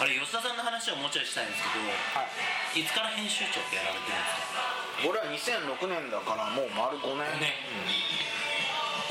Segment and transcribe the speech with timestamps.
[0.00, 2.26] あれ吉田さんの話をもうちょいしたいんですけど、は
[2.74, 2.82] い。
[2.82, 5.06] い、つから編集長ってやられてるんですか？
[5.06, 7.22] 俺は2006年だからもう丸5年。
[7.38, 7.54] ね。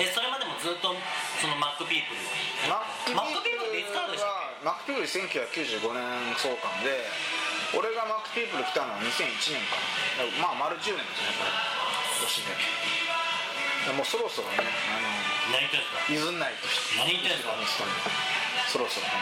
[0.01, 0.89] えそれまでもずっと
[1.39, 4.25] そのマ MacPeople っていつからでした
[4.65, 5.29] MacPeople
[5.85, 7.05] 1995年創刊で
[7.77, 9.77] 俺が MacPeople 来たのは2001年か
[10.17, 10.25] な。
[10.41, 11.53] まあ丸10年ですねこれ。
[12.19, 12.41] 今年
[13.87, 13.93] で。
[13.93, 14.67] もうそろそろねあ
[15.53, 16.09] け何言ってんですか？
[16.09, 16.97] の譲んないとして。
[16.97, 17.53] 何言ってんすか？
[18.73, 19.13] そろそろ本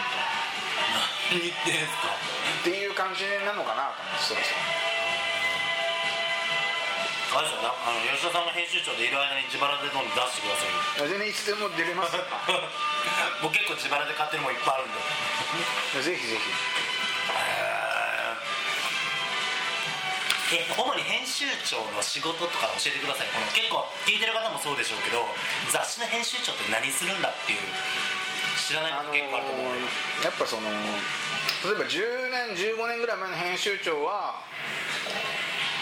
[1.36, 2.08] 何言ってんすか？
[2.64, 4.56] 当にっていう感じなのかなと思ってそろそろ。
[7.32, 11.08] あれですよなあの吉田さんが編集長でいる間に自腹でどんどん出してくださいよ。
[11.08, 12.16] 全然いつでも出れます。
[12.16, 12.24] よ
[13.44, 15.00] 僕結構自腹で買ってるもんいっぱいあるんで。
[16.04, 16.40] ぜひぜひ。
[20.52, 23.28] え主に編集長の仕事とか教えてください。
[23.32, 25.24] この結構聞いてる方もそうでしょうけど
[25.72, 27.60] 雑誌の編集長って何するんだっていう
[28.62, 29.74] 知らないあのこと結構あると思う、
[30.22, 34.40] やっぱその例えば10年15年ぐらい前の編集長は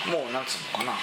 [0.08, 0.92] もうなんつうのかな。
[0.92, 1.00] あの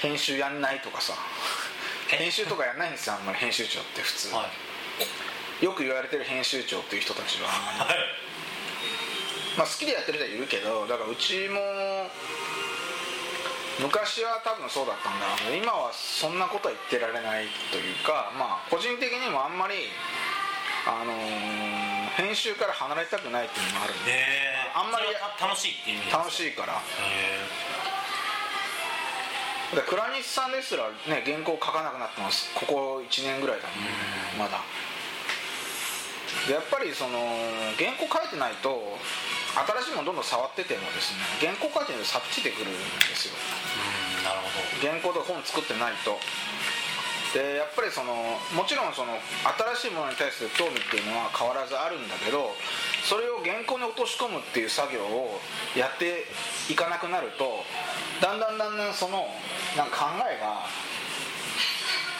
[0.00, 1.14] 編集やんないとかさ。
[2.12, 2.16] え？
[2.16, 4.48] 編集とかやんないんですよあんまり編集長って普通、は
[5.60, 5.64] い。
[5.64, 7.48] よく言われてる編集長っていう人たちは。
[7.84, 7.96] はい。
[9.56, 12.10] まあ好きでやってる人はいるけどだからうちも
[13.80, 15.26] 昔は多分そうだったんだ。
[15.26, 19.74] ろうけど今はそんなことは言ってられないというかまあ個人的にもあんまり
[20.86, 24.12] あのー編集から離れたくないっていうのもあるんで。
[24.12, 25.06] えあんまり
[25.40, 26.80] 楽しいっていう意味楽いしいから。
[26.80, 27.44] へ
[29.76, 32.48] で倉西さんですらね原稿書かなくなってます。
[32.54, 33.84] ここ1年ぐらいだもん。
[33.84, 33.90] ね
[34.38, 34.64] まだ。
[36.46, 37.18] でやっぱりその
[37.76, 38.96] 原稿書いてないと
[39.56, 43.34] 新しいものどんどん触っててもですね原稿書いてないとさっちてくるんですよ。
[43.34, 44.84] うんなるほど。
[44.84, 46.18] 原稿とか本作ってないと。
[47.32, 48.14] でやっぱりその
[48.56, 49.12] もちろんその
[49.76, 52.54] 新しいものに対する興味っていうのは変わらずあるんだけど
[53.04, 55.40] それを原稿に落とし込むっていう作業を
[55.76, 56.24] やって
[56.72, 57.60] いかなくなると
[58.22, 59.28] だんだんだんだんその
[59.76, 60.64] なんか考えが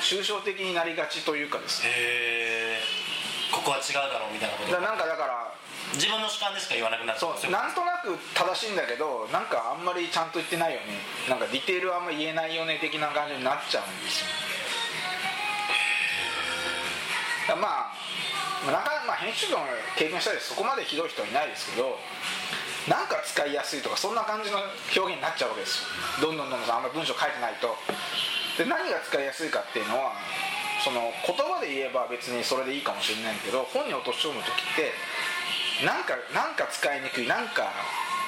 [0.03, 1.88] 抽象的になりがちというかですね。
[3.50, 4.80] ここは違うだろうみたいなこと。
[4.80, 5.54] なんかだから
[5.94, 7.19] 自分の主観でしか言わなくなる。
[7.19, 10.98] そうなんとなく正しいんだけどなんかあんまりちゃんと言ってないよね。
[11.28, 14.26] なんかディテールはあんまり言えないよね的な感じになっちゃうんですよ。
[17.56, 17.97] まあ
[18.66, 19.66] なかなか、まあ、編集長の
[19.97, 21.97] 経験したりそこまでひどい人はいないですけど
[22.88, 25.86] なんか使いやすいとかそんな感じの表現になっちゃうわけです
[26.20, 26.26] よ。
[26.26, 27.76] どんどんどんどんあんまり文章書いてないと。
[28.58, 30.12] で何が使いやすいかっていうのは
[30.82, 34.92] その言葉で言えば別にそれでいいかもしれないけど本に落とし込む時って
[35.84, 37.69] なんかなんか使いにくいなんか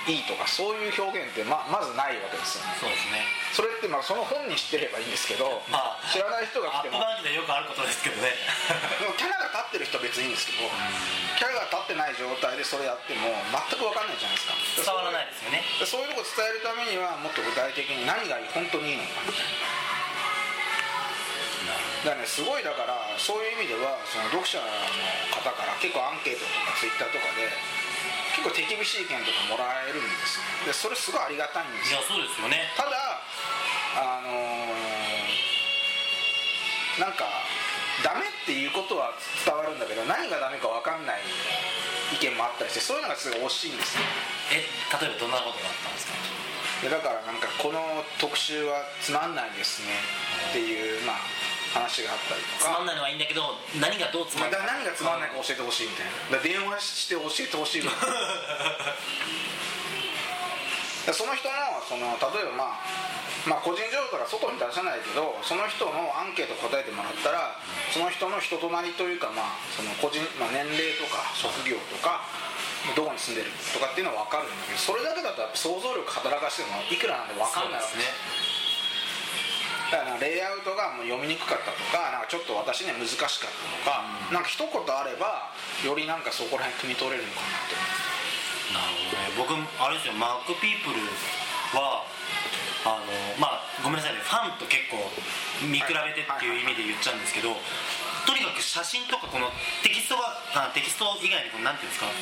[0.08, 2.64] いいとかそういう表現ってままずないわけですよ。
[2.64, 3.24] ねそうですね。
[3.52, 8.32] それってまあその本に知ってればいいんですけど、まあ知らない人がアップ来てもバージでよくあることですけどね。
[9.00, 10.64] でもキャラが立ってる人は別にいいんですけど
[11.36, 14.88] キャラが立ってない状態でそれやっても全く分かんないじゃないですか。
[14.88, 15.60] 伝わらないですよね。
[15.76, 19.97] でそういうとこ伝えるためにはもっと具体的に何がいい本当にいいのかみたいな
[22.04, 24.66] だねすごいだからそういう意味ではその読者の
[25.34, 27.50] 方から結構アンケートとかツイッターとかで
[28.38, 30.44] 結構手厳しい意見とかもらえるんですよ。
[30.66, 31.98] でそれすごいありがたいんですよ。
[31.98, 32.70] いやそうですよね。
[32.78, 33.18] ただ
[33.98, 37.26] あのーなんか
[38.02, 39.14] ダメっていうことは
[39.46, 41.20] 伝わるんだけど何がダメか分かんない
[42.14, 44.02] 意見もあったりしてそういうのがすごい惜しいんですよ。
[44.54, 44.66] え
[45.02, 46.14] 例えばどんなことがあったんですか？
[46.82, 49.88] でだからなんかこの特集はつまんないですね
[50.50, 51.16] っていうまあ
[51.74, 52.70] 話があったりとか。
[52.70, 56.38] つまんないのはいいんだけど何がどうつまんない何がつまんないか教えてほしいみたいな。
[56.42, 57.82] 電話して教えてほしい
[61.12, 61.54] その人の
[61.88, 62.84] その例えばまあ
[63.48, 67.56] まあ個人情報とか外に出さないけどその人のアンケート答えてもらったら
[67.92, 72.28] その人の人となりというかまあその個人、まあ、年齢とか職業とか
[72.94, 77.96] どこに住んでるとかっていうのは分かるんだけどそれだけだとやっぱ想像力働かしてもいくらなんで分かんないわけ。
[77.96, 78.12] です
[78.44, 78.47] ね
[79.88, 85.48] だからレイアウトがもう読みにくかったとかなんかちょっと私には難しかったとか、なんか一言あれば
[85.80, 87.76] よりなんかそこら辺汲み取れるのかなと
[88.68, 89.64] なるほどね。
[89.72, 90.14] 僕あれですよ。
[90.20, 91.00] マックピープル
[91.72, 92.04] は
[92.84, 93.08] あの
[93.40, 94.20] まあごめんなさいね。
[94.20, 95.00] ファンと結構
[95.64, 97.56] 見比べてっていう意味で言っちゃうんですけど
[98.28, 99.48] とにかく写真とかこの
[99.80, 102.12] テキストがあテキスト以外にこのなんていうんですか？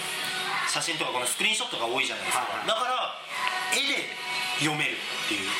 [0.71, 3.15] 写真とかこのスクリーンショットが多いじゃないですか、だから
[3.75, 4.07] 絵で
[4.63, 5.51] 読めるっていう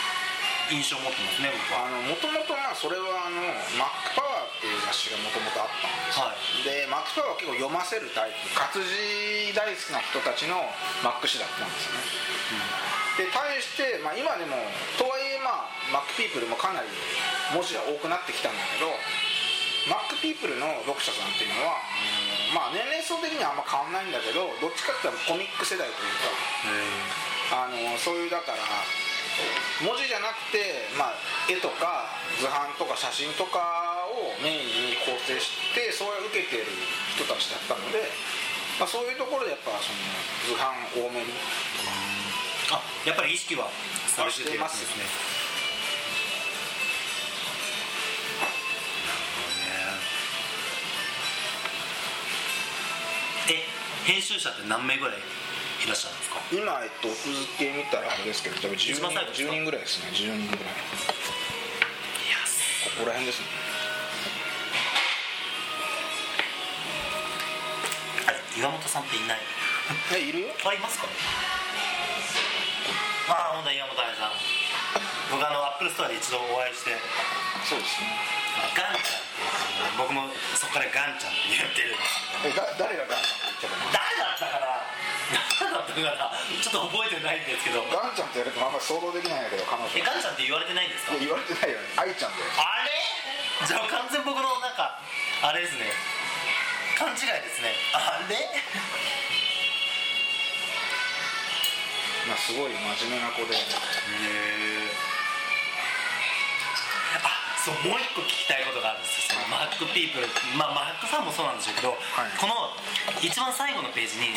[0.71, 1.87] 印象を持ってますね僕は。
[1.87, 3.43] あのもともとまあそれはあの
[3.79, 6.87] マックパワーっていう雑誌がもともとあったんですよ、はい。
[6.87, 10.59] でマックパワーは結構読ませるタイプ活字大好きな人たちの
[11.07, 11.91] マック誌だったんです
[13.17, 14.59] ね、で対して、まあ、今でも
[14.99, 16.89] とはいえまあマックピープルもかなり
[17.55, 18.91] 文字が多くなってきたんだけど
[19.87, 21.79] マックピープルの読者さんっていうのは
[22.53, 26.19] まあ年齢層的にはあんま変わんないんだけどどっちかっていうとコミック世代という
[27.55, 28.59] かあのそういうだから
[29.85, 31.15] 文字じゃなくて、まあ、
[31.51, 32.09] 絵とか
[32.41, 33.61] 図版とか写真とか
[34.09, 36.65] をメインに構成してそれを受けてる
[37.17, 38.01] 人たちだったので、
[38.81, 40.01] まあ、そういうところでやっぱその
[40.49, 41.29] 図版多めに
[42.73, 43.69] あやっぱり意識は
[44.09, 45.05] されてるんですね。
[53.49, 53.65] え
[54.05, 55.17] 編集者って何名ぐらい？
[55.85, 56.41] いらっしゃるんですか？
[56.53, 59.53] 今、えっと、奥付け見たらあれですけど多分 10, 一番最後ですか？
[59.53, 60.09] 人10人ぐらいですね。
[60.13, 60.75] 10人ぐらい。
[62.27, 63.47] いやすここら辺ですね。
[68.27, 69.39] あれ岩本さんっていない？
[70.17, 70.55] えいるよ。
[70.65, 71.07] あいますか？
[73.29, 74.33] ああ本当岩本彩さん。
[75.31, 76.97] 僕あのアップルストアで一度お会いして。
[77.67, 78.07] そうですね。
[78.75, 82.17] ガンちゃん僕もそこからガンちゃんって言ってるんです
[82.49, 84.81] えだ誰がガンちゃんって言っ誰だったかな？
[85.57, 87.81] 誰だったかなちょっと覚えてないんですけど。
[87.89, 89.89] ガンちゃんって言われてもあんまり想像できないんだけど彼女。
[89.97, 91.17] えガンちゃんって言われてないんですか？
[91.17, 91.89] いや言われてないよね。
[91.97, 92.45] 愛ちゃんで。
[92.45, 92.93] あれ？
[93.65, 95.01] じゃあ完全僕のなんか
[95.41, 95.89] あれですね。
[97.01, 97.73] 勘違いですね。
[97.97, 98.37] あれ？
[102.29, 103.57] まあすごい真面目な子で。
[107.25, 107.33] あ
[107.65, 109.41] そうもう一個聞きたいことがあるんですよ。
[109.41, 110.29] そのマックピープル
[110.59, 112.31] まあマックさんもそうなんでしょうけど、はい。
[112.37, 112.77] この
[113.23, 114.35] 一番最後のページに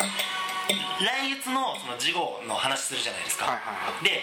[1.00, 4.22] 来月のその事後の話するじゃないですか、はいはいはで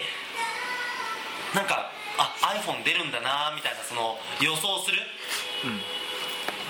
[1.54, 4.98] なんかあ iPhone 出るんだなみたいなその予想する？
[5.64, 5.80] うん。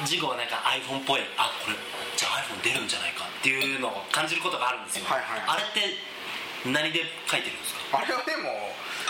[0.06, 1.76] 事後はなんか iPhone っぽいあこれ
[2.14, 5.42] じゃあ iPhone 出るんじゃないかっていうのを感じることがあるんですよ、はいはい。
[5.44, 5.98] あれって
[6.70, 7.98] 何で書いてるんですか？
[7.98, 8.54] あれはでも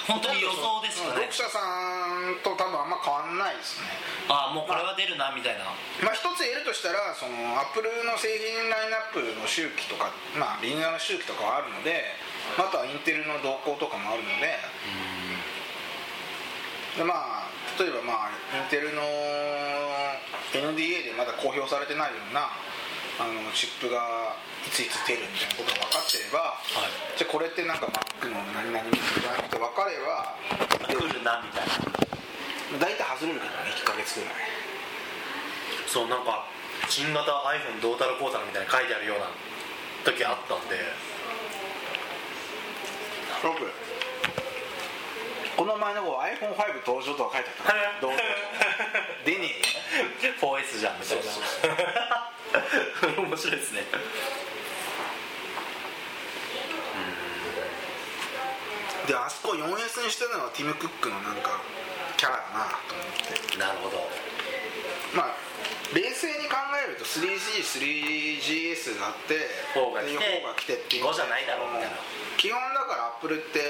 [0.09, 3.93] 本当に予想でしかない読者さんと多分あんま変わんないですね。
[4.33, 5.69] あもうこれは出るなみたいな、
[6.01, 12.17] まあ一つ言えるとしたらそのアップルの製品ラインナップの周期とかまあリニューアル周期とかはあるので
[12.57, 14.57] あとはインテルの動向とかもあるので
[16.97, 19.05] でまあ例えばまあインテルの
[20.57, 22.49] NDA でまだ公表されてないような
[23.19, 27.19] あのチップがいついつ出るみたいなことが分かってればはい。
[27.19, 30.39] じゃあこれってなんか Mac の何々みたいなこと分かれば
[30.87, 31.83] 来るなみたいな。
[32.79, 34.35] 大体外れるけどね1ヶ月ぐらい。
[35.91, 36.47] そうなんか
[36.87, 39.27] 新型 iPhone どうたらこうたらみたいに書いてあるような
[40.07, 40.79] 時あったんで。
[43.43, 43.67] 僕
[45.59, 48.01] この前の方 iPhone5 登場とは書いてあった。
[48.01, 48.17] どう
[49.27, 49.59] 出ね
[50.23, 52.31] えよ 4S じゃんみたいな
[53.29, 53.85] 面白いですね。
[59.07, 61.61] であそこ 4S にしてるのはティム・クックのなんか
[62.17, 63.09] キャラだなと思っ
[63.53, 63.61] て。
[63.61, 64.09] なるほど。
[65.13, 65.37] まあ
[65.93, 71.05] 冷静に考えると 3G3GS があって4が来てで4が来てっていう。
[71.05, 71.97] 5じゃないだろうみたいな。
[72.37, 73.61] 基本だからアップルって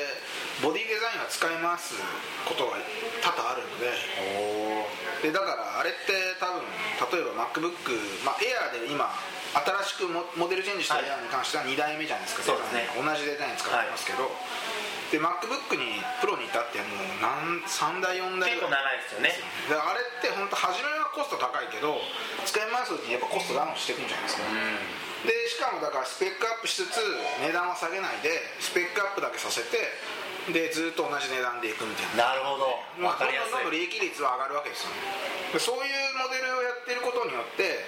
[0.63, 1.99] ボディデザインは使い回す
[2.47, 2.79] ことが
[3.23, 3.91] 多々あるので。
[4.23, 6.63] おおでだからあれって多分
[7.11, 7.75] 例えば MacBook、
[8.25, 9.11] まあ、Air で今
[9.55, 12.89] 新しくモモデルチェンジしたはい Air に関しては2代目じゃないですか、そうですね。
[12.93, 13.07] デザイン。
[13.07, 14.31] 同じデザイン使ってますけど、
[15.09, 19.33] で MacBook にプロに至ってはもう何3代4代結構長いですよね。
[19.69, 21.97] であれって本当初めはコスト高いけど
[22.45, 24.45] 使い回すうちにやっぱコストダウンしていくんじゃないですか、
[25.25, 27.01] でしかもだからスペックアップしつつ
[27.41, 29.81] 値段は下げないでスペックアップだけさせて
[30.53, 32.33] でずっと同じ値段でいくみたいな。
[32.33, 32.81] なるほど。
[32.97, 34.97] まあ、分かりやすどんどんどん利益率は上がるわけですよね。
[35.53, 37.85] でそういうモデルをやってることによって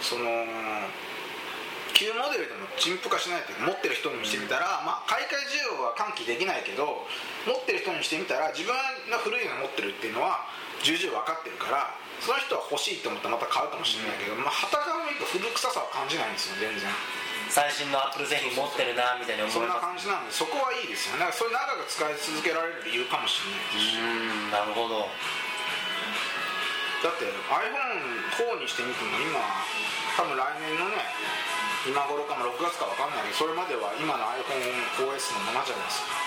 [0.00, 0.24] その
[1.98, 7.02] 旧モデルでも陳腐化しないというか持ってる人にしてみたら、まあ、買い替え需要は喚起できないけど
[7.42, 8.70] 持ってる人にしてみたら自分
[9.10, 10.46] が古いの持ってるっていうのは
[10.86, 11.90] 重々分かってるから
[12.22, 16.86] その人は欲しいと思ったらまた買うかもしれないけど、まあ、はたから見ると古臭さは感じないんですよ全然。
[17.48, 21.26] 最新のアップル製品持ってるなみたいに思そんないます感じなんでそこはいいですよね。
[21.26, 23.98] だからそれ長く使い続けられる理由かもしれないですし。
[23.98, 25.08] うんなるほど
[27.02, 29.38] だって iPhone4 にしてみても今
[30.18, 30.98] 多分来年のね
[31.86, 36.18] 今頃かも6月か分かんないけどそれまでは今の iPhoneOS のままじゃないですか。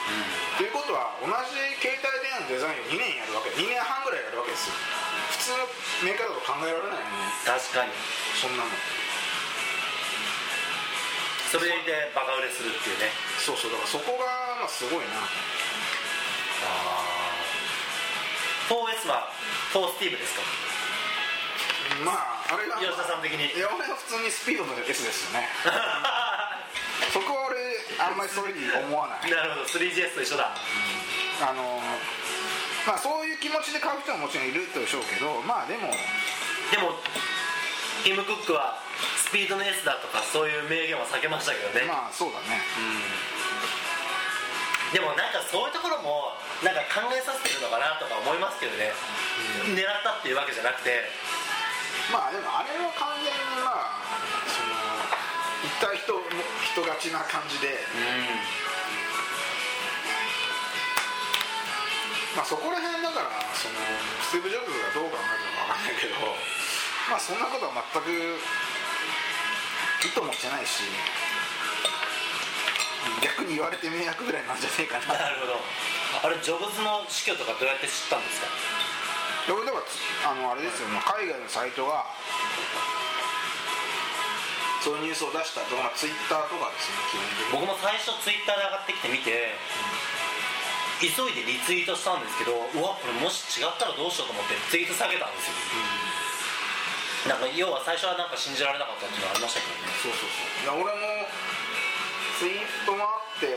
[0.55, 4.79] ということは同じ携帯電話のデザインを2年やるわけ2年半ぐらいやるわけですよ。
[5.35, 5.67] 普通の
[6.07, 7.35] メーカーだと考えられないよね。
[7.43, 7.91] 確かに。
[8.39, 8.71] そんなの。
[11.51, 13.11] それでバカ売れするっていうね。
[13.43, 15.19] そうそうだからそこがまあすごいな
[16.63, 17.10] あ
[18.71, 19.27] 4S は
[19.75, 20.41] 4スティーブですか？
[22.07, 23.51] まああれが吉田さん的に。
[23.51, 25.49] いや俺は普通にスピードの S ですよね。
[27.11, 27.59] そこは俺
[27.99, 29.29] あんまりそういうふうに思わない。
[29.29, 29.65] なるほど。
[29.67, 30.55] 3GS と一緒だ。
[31.41, 31.81] あの
[32.87, 35.91] まあそういう気持ちで買う人ももちろんいるでしょうけどまあでも
[36.71, 36.93] でも
[38.03, 38.79] ティム・クックは
[39.17, 42.61] スピードの S だとかそういう名言は避けましたけどね、まあそうだね
[44.91, 48.91] でもなんかそういうところもなんか考えさせてるのかなとか思いますけどね、
[49.71, 51.07] 狙ったっていうわけじゃなくて。
[52.11, 54.03] まあでもあれは完全にまあ
[54.51, 54.75] その
[55.63, 56.19] 言った人の
[56.59, 57.79] 人勝ちな感じで、
[62.35, 63.79] まあそこら辺だからその
[64.27, 66.15] スティーブ・ジョブズがどう考えるのかわかんないけど
[67.11, 68.11] まあそんなことは全く
[70.03, 70.83] 意図もしてないし
[73.21, 75.13] 逆に言われて迷惑ぐらいなんじゃねえかな。
[75.13, 75.61] なるほど。
[76.25, 78.47] あれジョブズの死去とかどうやって知ったんですか？
[79.47, 79.85] で俺だから
[80.31, 82.05] あのあれですよ、まあ、海外のサイトが
[84.85, 87.57] そういうニュースを出したとか、まあ、ツイッターとかですね基本的に。
[87.57, 89.57] 僕も最初ツイッターで上がってきて見て、
[91.01, 99.89] 急いでリツイートしたんですけどうわこれもし違ったらどうしようと思ってツイート下げたんですよ、なんか要は最初はなんか信じられなかったっていうのはありましたけどね。
[100.05, 100.69] そうそうそう。
[100.69, 101.25] いや俺も
[102.41, 103.53] ツイートもあって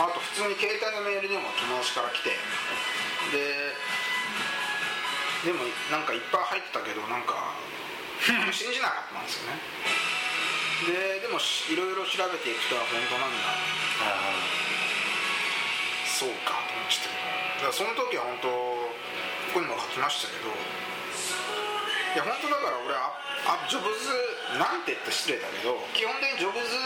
[0.00, 2.32] あと普通に携帯のメールでも友達から来て
[3.28, 3.76] で
[5.44, 7.52] でもなんかいっぱい入ってたけどなんか
[8.48, 9.60] 信じなかったんですよね。
[10.88, 13.52] ででもいろいろ調べていくと本当なんだ。
[16.06, 18.94] そうかと思いましたけどだからその時は本当こ
[19.54, 23.10] こにも書きましたけどいや本当だから俺は
[23.44, 24.08] あジョブズ
[24.54, 26.78] なんて言って失礼だけど基本的にジョブズ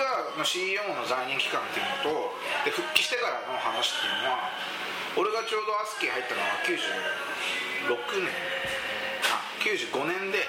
[0.00, 2.32] が CEO の在任期間っていうのと
[2.64, 4.50] で復帰してからの話っていうのは
[5.16, 8.30] 俺がちょうどアスキー入ったのは96年。
[9.30, 10.42] あ95年で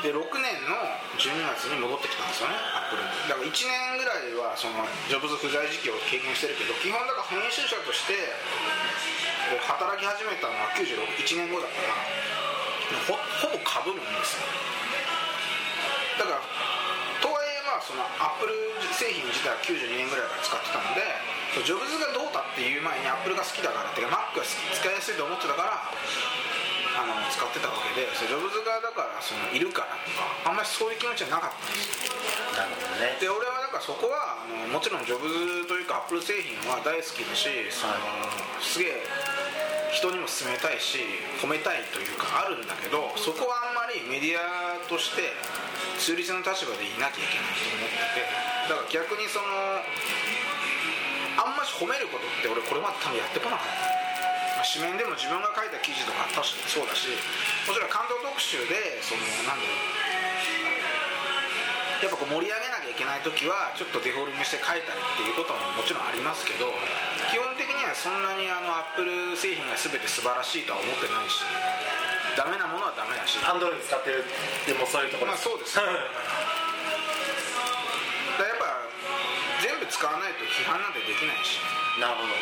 [0.00, 0.78] で6年の
[1.18, 3.10] 12月に戻ってきたんですよねアップルに。
[3.26, 8.14] だから1年ぐらいはそのジョブズ不在時期を経験してるけど基本だから編集者として
[9.66, 11.98] 働き始めたのは96 1年後だから
[13.10, 14.46] ほほぼかぶるんですよ。
[16.22, 16.77] だから
[17.82, 18.54] そのアップル
[18.94, 21.02] 製品自体は92年ぐらいから使ってたので
[21.64, 25.90] ジョブズがどうだっていう前にアップルが好きだからっていうか Mac が好き使いやすいと思ってたから
[26.98, 32.18] あの使ってたわけでジョブズがだからそのいるからとかあんまりそういう気持ちはなかったんですよ。
[32.58, 33.14] なるほどね。
[33.22, 37.94] で俺はだからそこはあのもちろんジョブズというかアップル製品は大好きだしその、
[38.58, 39.06] すげえ
[39.94, 40.98] 人にも勧めたいし
[41.40, 45.32] 褒めたいというかあるんだけどそこはあんまりメディアとして
[46.00, 48.28] 中立の立場でいなきゃいけないと思ってて
[48.68, 49.48] だから逆にその
[51.38, 53.98] あんまし褒めることって俺これまで多分やってこなかった。
[54.58, 57.06] まあ紙面でも自分が書いた記事とか確かにそうだし
[57.70, 60.08] もちろん感動特集でそのなんだろう。
[61.98, 66.70] やっぱこう盛り上げなきゃいけない時はちょっとデフォルメして書いたりっていうことももちろんありますけど
[67.34, 71.42] 基本的にはそんなにあのアップル製品が全て素晴らしいとは思ってないし
[72.38, 73.42] ダメなものはダメだし。
[73.42, 74.22] アンドロイド使ってる
[74.70, 75.34] でもそういうところ。
[75.34, 75.98] まあそうですだやっ
[78.62, 78.78] ぱ
[79.58, 81.58] 全部使わないと批判なんてできないし。
[81.98, 82.38] なるほど。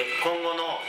[0.00, 0.80] え今後の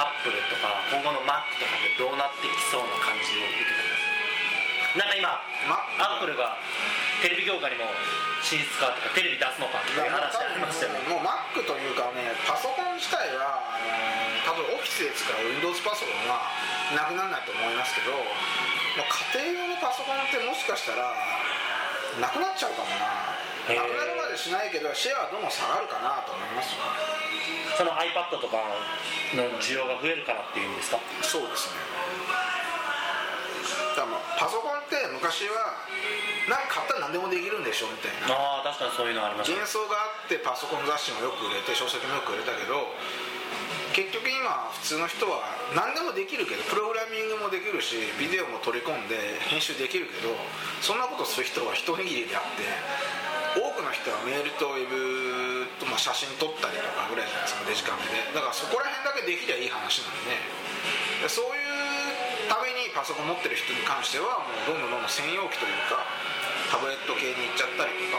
[0.00, 4.96] アップルとか今後の Mac とかってどうなってきそうな感じを受けてます？
[4.96, 5.44] なんか今
[6.00, 6.56] アップルが
[7.22, 7.90] テレビ業界にも
[8.42, 11.02] 進出かとかテレビ出すのかっていう話ありましたよね。
[11.10, 16.46] もう Mac というかねパソコン自体はあの例えばオフィスで使う Windows パソコンは
[16.94, 18.14] なくならないと思いますけど、
[18.96, 21.10] まあ、家庭用のパソコンってもしかしたら
[22.22, 23.34] なくなっちゃうかもな。
[23.68, 26.72] なくなるまでしないけどシェアはどんどん下がるかなと思います。
[26.72, 26.80] よ
[27.76, 28.56] その iPad とか
[29.36, 30.98] の需要が増えるからっていうんですか？
[31.20, 31.76] そうですね
[33.98, 35.74] だからまあパソコンって昔は
[36.46, 39.58] なんか買ったら何でもできるんでしょみたいなああ確かにそういうのありました。
[39.58, 42.94] 幻想があってパソコン雑誌もよく売れて書籍もよく売れたけど
[43.90, 45.42] 結局今普通の人は
[45.74, 49.18] 何でもできるけどプログラミングもできるしビデオも取り込んで
[49.50, 50.30] 編集できるけど
[50.78, 52.62] そんなことする人は一握りであって
[53.58, 57.98] 多くの人はメールとウェブと、まあ、写真撮ったりとかぐらいじゃないですか。
[57.98, 58.30] デジカメで。
[58.30, 61.67] だからそこら辺だけできりゃいい話なんででそういう
[62.98, 66.02] パソコン持ってる人に関してはもうどんどんどんどん専用機というか
[66.66, 68.18] タブレット系に行っちゃったりとか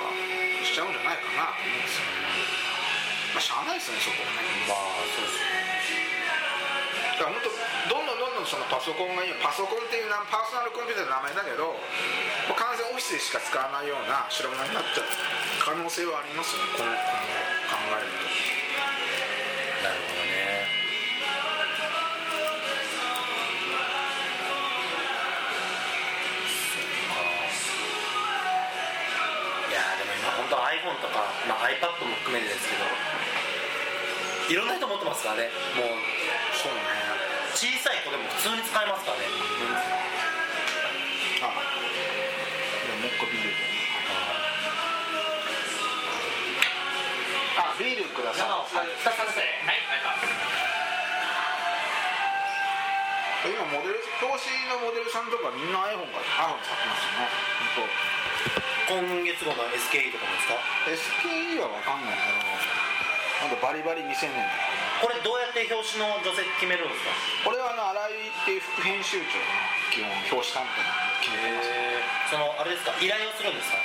[0.64, 2.08] しちゃうんじゃないかなと思うんですよ
[3.36, 4.48] まあしゃあないですねそこはね。
[4.72, 6.00] まあそうですね。
[7.20, 7.52] だから本当
[7.92, 11.76] どんどんどんどんそのパソコンが今パソコンっていうなパーソナルコンピューターの名前だけど
[12.48, 15.12] もう完全オフィスでしか使わないような代物になっちゃう
[15.60, 16.96] 可能性はありますよね今後
[17.68, 18.49] 考えると
[31.10, 32.86] とか、まあ、iPad も含めてですけど
[34.54, 35.50] いろんな人持ってますからね。
[35.78, 35.90] もう
[36.58, 36.82] そうね。
[37.54, 39.38] 小さい子でも普通に使えますからね、1
[43.22, 43.54] 個ビール
[47.62, 48.66] あビールください、はい。
[48.66, 48.74] 2
[49.06, 49.54] つずつはい
[53.54, 57.14] 今モデル表紙のモデルさんとかみんな iPhone が iPhone 使ってますよ
[57.86, 58.09] ね
[58.90, 62.42] 今月号の SKE とかもですか？SKE は分かんないけど
[63.46, 64.50] なんかバリバリ2000年だ
[65.00, 67.14] これどうやって表紙の女性決めるんですか？
[67.46, 67.86] これはあの
[68.50, 69.46] 新井っていう副編集長が
[69.94, 70.82] 基本表紙担当
[71.22, 72.34] 決めてます。
[72.34, 72.98] そのあれですか？
[72.98, 73.78] 依頼をするんですか？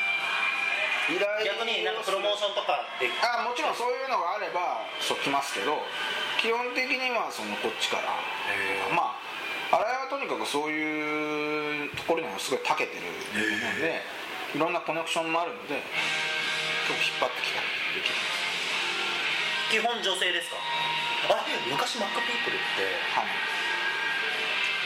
[1.13, 5.85] 依頼逆になんかプロモーションとかであもちろんそういうのがあればそう来ますけど
[6.41, 8.09] 基本的にはそのこっちから。
[8.97, 9.21] まあ
[9.75, 14.03] 新井はとにかくそういうところにもすごい長けてるので
[14.55, 15.83] いろんなコネクションもあるので
[16.87, 17.67] 今日引っ張ってきたり
[17.99, 18.15] できる
[19.75, 20.63] 基本女性ですか？
[21.35, 22.87] あれ昔マックピープルって？
[23.19, 23.35] はい。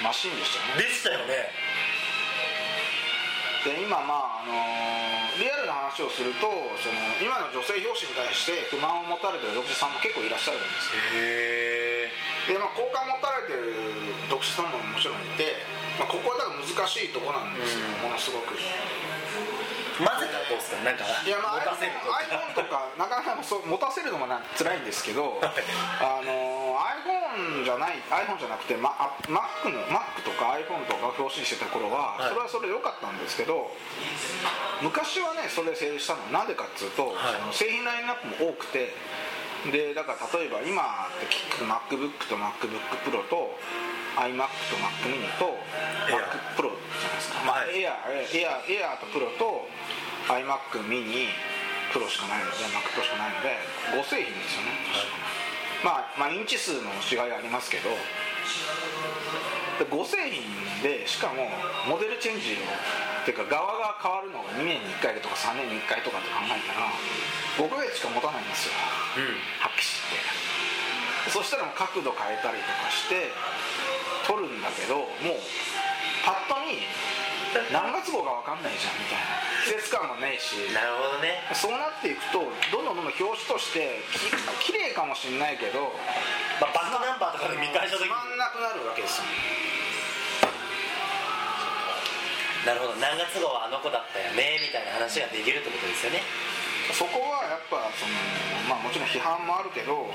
[0.01, 0.89] マシンでしたよね。
[0.89, 1.53] でしたよね。
[3.67, 4.57] で今まああの
[5.37, 6.49] リアルな話をすると
[6.81, 11.05] その今の女性表紙に対して不満を持たれてる読者さんも結構いらっしゃるんですよ。
[11.13, 12.09] へ
[12.49, 15.61] えでまあ好感持たれてる読者さんももちろんいて、
[16.01, 18.57] まあ、ここはだから難しいとこなんですよ、ものすごく
[19.99, 32.28] 混ぜたらどうですかなんかいやまあ iPhone とかなかなかそう持たせるのもな辛いんですけどあの iPhone じゃない iPhone じゃなくて、ま、あ Mac の Mac とか iPhone とか表紙にしてた頃は、はい。
[32.31, 33.71] それはそれで良かったんですけど
[34.83, 37.35] 昔はねそれ成立したのはなんでかっつうと、はい。
[37.35, 38.95] その製品ラインナップも多くて
[39.73, 41.26] でだから例えば今って
[41.67, 43.59] MacBook と MacBookPro と
[44.19, 45.55] iMac と Mac mini と
[46.11, 47.79] MacPro じゃないですか、まあ、はい。
[47.79, 47.95] Air,
[48.27, 49.69] Air, Air と Pro と
[50.27, 51.31] iMac mini
[51.93, 53.57] プロしかないので Mac Pro しかないので
[53.95, 54.75] 5製品ですよね、
[55.85, 57.91] まあ、まあインチ数の違いはありますけど
[59.79, 60.43] で5製品
[60.83, 61.47] でしかも
[61.87, 66.91] モデルチェンジをっていうか側が変わるのが2年に1回とか3年に1回とかって考えたら
[67.61, 68.75] 5ヶ月しか持たないんですよ。
[69.19, 69.37] うん。
[69.61, 70.58] 発揮して
[71.29, 73.33] そしたらもう角度変えたりとかして
[74.27, 75.09] 撮るんだけどもう
[76.25, 76.81] パッと見
[77.73, 79.49] 何月号が分かんないじゃんみたいな。
[79.64, 80.69] 季節感もねえし。
[80.73, 81.41] なるほどね。
[81.57, 84.05] そうなっていくとどんどんどんどん表紙として
[84.61, 85.93] き綺麗かもしれないけど
[86.61, 89.25] まあ、バックナンバーとかで見返した時つまんなくなるわけですよ。
[92.67, 93.01] なるほど。
[93.01, 96.21] 何月号はあの子だったよねみたいな話ができるってことですよね。
[96.93, 98.12] そこはやっぱその
[98.69, 100.11] まあもちろん批判もあるけど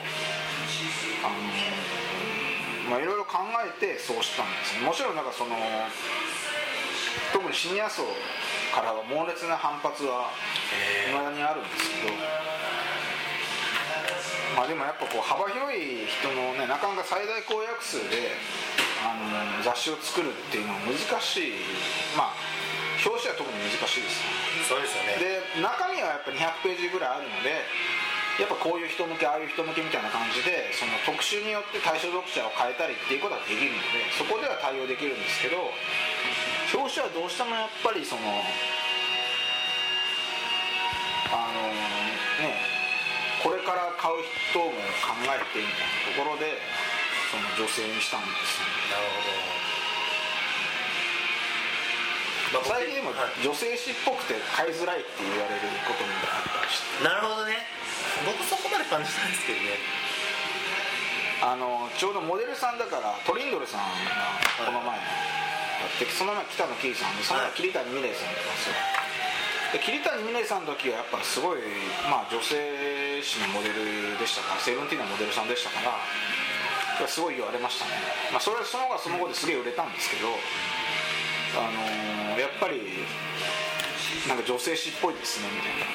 [1.24, 4.86] あのまあいろいろ考えてそうしたんですね。
[4.86, 5.56] もちろんなんかその
[7.32, 8.04] 特にシニア層
[8.76, 10.30] からは猛烈な反発は
[11.10, 12.14] いまだにあるんですけど。
[14.54, 18.38] まあでもやっぱこう幅広い人のねなかなか最大公約数で
[19.02, 21.58] あの雑誌を作るっていうのは難しい。
[22.16, 22.38] まあ
[23.02, 24.30] 表紙は特に難しいですね。
[24.70, 25.18] そうですよね。
[25.18, 27.66] で中身はやっぱ200ページぐらいあるので
[28.42, 35.70] やっぱこういう人向けああいう人向けみたいな感じでその特集によって対象読者を変えたりっていうことはできるのでそこでは対応できるんですけど
[36.74, 38.22] 表紙はどうしてもやっぱりその
[41.30, 41.70] あの
[42.42, 42.58] ね
[43.46, 44.18] これから買う
[44.50, 44.74] 人も
[45.06, 46.58] 考えてみたいなところで
[47.30, 48.94] その女性にしたんですよね。
[48.94, 49.53] なるほど、
[52.54, 53.42] まあ、最近でもはい。
[53.42, 57.04] 女性誌っぽくて買いづらいって言われることもあったりして。
[57.04, 57.66] なるほどね。
[58.30, 60.14] 僕そこまで感じたんですけどね。
[61.44, 63.92] あのちょうどモデルさんだからトリンドルさんが
[64.64, 65.04] この前や
[65.92, 68.80] って、その前北野キリさんでその前桐谷美玲さんとかですよ
[69.76, 71.60] で桐谷美玲さんの時はやっぱすごい、
[72.08, 76.00] まあ、女性誌のモデルでしたからセブンティーンのモデルさんでしたから
[77.12, 77.92] すごい言われましたね、
[78.32, 80.32] まあ、それそのその後ですげえ売れたんですけど
[81.56, 81.70] あ
[82.34, 82.82] のやっぱり
[84.28, 85.86] なんか女性誌っぽいですねみたいな。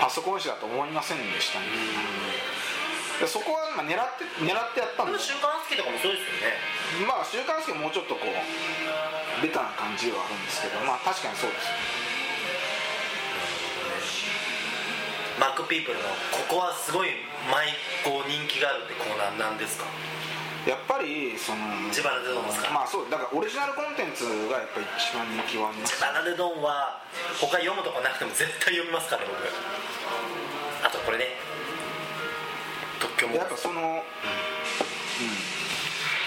[0.00, 1.66] パソコン誌だと思いませんでしたね。
[3.20, 6.56] でそこはまあ狙って狙ってやったんででも週刊誌とかもそうですよね。
[7.06, 8.32] まあ週刊誌はもうちょっとこう
[9.44, 11.68] ベタな感じではあるんですけどまあ確かにそうです。
[15.36, 16.04] マックピープルの
[16.48, 17.08] ここはすごい
[17.52, 17.68] 毎
[18.04, 19.84] こう人気があるってコーナーなんですか？
[20.68, 22.70] やっぱりその自腹でどうですか？
[22.70, 25.96] まあそうだからオリジナルコンテンツがやっぱり一番人気はあります。
[26.00, 27.00] バナデドンは
[27.40, 29.40] 他読むとかなくても絶対読みますから僕。
[30.84, 31.40] あとこれね。
[33.00, 33.40] 特許も。
[33.40, 34.04] やっぱそのうん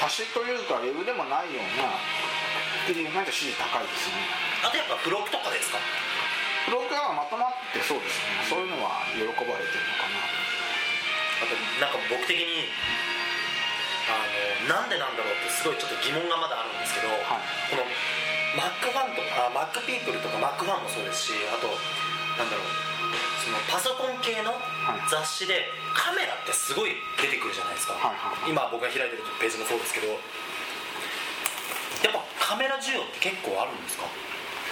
[0.02, 4.18] 足しというかウェブでもないようなっていうなんか支持高いですね。
[4.66, 5.78] あとやっぱ付録とかですか？
[6.66, 8.50] ブログがまとまってそうですね。
[8.50, 10.26] そういうのは喜ばれてるのかな。
[11.46, 12.66] あとなんか僕的に
[14.70, 17.20] なんでなんだろうってすごいちょっと疑問がまだあるんですけど、はい。
[17.72, 17.84] この
[18.54, 21.68] マックファンとかマックピープルとかマックファンもそうですしあと
[22.38, 22.70] なんだろう
[23.42, 24.54] そのパソコン系の
[25.10, 28.54] 雑誌でカメラってすごい出てくるじゃないですか、はいはいはい。
[28.54, 30.14] 今僕が開いてるページもそうですけど
[32.06, 34.06] やっぱカメラ需要って結構あるんですか？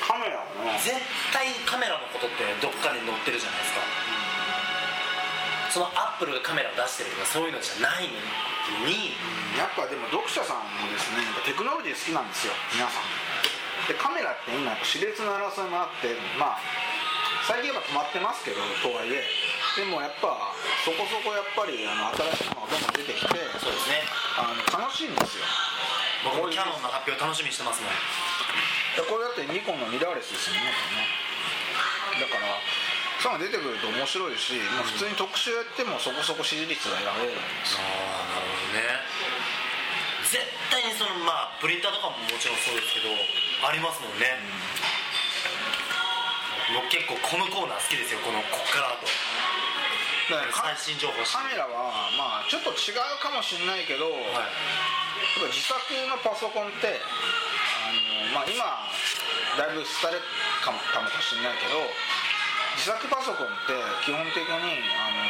[0.06, 0.78] カメラはね。
[0.82, 0.94] 絶
[1.34, 3.82] 対カメラのことってどっかに載ってるじゃないですか。
[5.72, 8.20] そのアップルがカメラを出してるとかそういうのじゃないのに
[9.58, 13.04] やっぱでも読者さんもですねテクノロジー好きなんですよ皆さん。
[13.88, 16.62] でカメラって今熾烈な争いもあってまあ
[17.48, 19.26] 最近は止まってますけどとはいえ。
[19.76, 20.54] でもやっぱ
[20.84, 23.28] そこそこやっぱりあの新しいものがどんどん出てきて
[23.60, 24.04] そうですね。
[24.40, 25.46] あの楽しいんですよ。
[26.24, 27.92] 僕もキャノンの発表楽しみにしてますもん。
[27.92, 30.72] でこれだってニコンのミラーレスですよね。
[32.20, 32.60] だから
[33.22, 37.86] そういうの出てくると面白いし、まあ、普通に特集やってもそこそこ支持率が得られるんですよ。
[37.86, 38.98] ああなるほどね。
[40.26, 40.42] 絶
[40.74, 44.42] 対にそのまあプリンターとかももちろんそうですけどありますもんね、
[46.74, 49.06] 僕結構このコーナー好きですよこのこっからと
[50.32, 51.22] だから最新情報。
[51.22, 55.54] カメラはまあちょっと違うかもしれないけど、はい。
[55.54, 55.78] 自作
[56.10, 57.94] のパソコンってあ
[58.34, 58.64] の、まあ、今
[59.60, 60.18] だいぶ廃れ
[60.64, 61.78] かもかもしれないけど
[62.82, 65.22] 自作パソコンって基本的にあの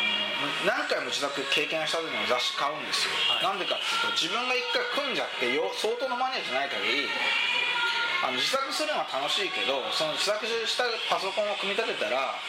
[0.64, 3.52] 何回も自作経験した時の雑誌買うんですよ、はい。
[3.52, 7.12] なんでかっていうと自分が一回組んじゃってよ相当のマネーじゃない限り
[8.24, 12.40] あの自作するのは楽しいけどその自作したパソコンを組み立てたら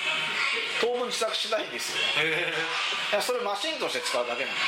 [0.79, 2.07] 当分自作しないんですよ。
[2.23, 4.63] えそれマシンとして使うだけなので。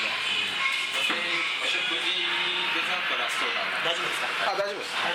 [3.87, 4.51] 大丈夫ですか？
[4.51, 4.99] あ大丈夫です。
[4.99, 5.15] は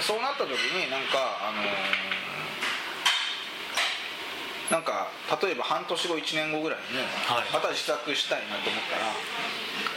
[0.00, 2.35] そうなった時になんかあのー
[4.70, 5.08] なんか
[5.42, 7.46] 例えば半年後1年後ぐらいにはい。
[7.52, 9.14] また自作したいなと思ったら、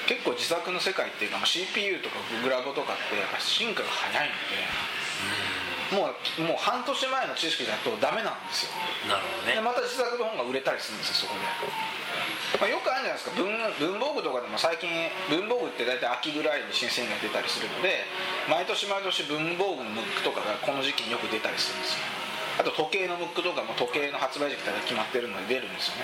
[0.05, 8.77] 結構自作の世界っていうかまあ CPU とかグラボとかってやっぱ進化が早いのでもうもう半年前の知識だとダメなんですよ。
[9.09, 9.57] なるほどね。
[9.57, 13.33] でまた自作の本が売れたりするんですよそこで、まあ、よくあるじゃないですか。
[13.33, 13.49] 文
[13.97, 14.85] 文房具とかでも最近
[15.33, 18.05] 文房具って大体秋ぐらいに新製品が出たりするので
[18.45, 22.28] 毎年毎年文房具のムックとかがこの時期によく出たりするんですよ
[22.59, 26.03] あと時計のムックとかも時計の発売時期が決まってるので出るんですよ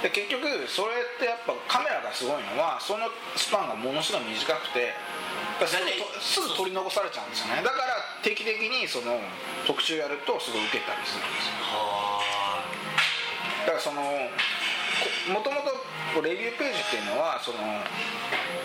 [0.00, 4.96] で結局それってやっぱカメラがすごいのはそのスパンがものすごい短くて
[5.62, 7.62] すぐとすぐ取り残されちゃうんですよね。
[7.62, 9.20] だから定期的にその
[9.66, 11.68] 特集やるとすごい受けたりするんですよ。
[11.68, 12.64] は
[13.66, 14.02] だからその
[15.28, 17.58] もともとレビューページっていうのはその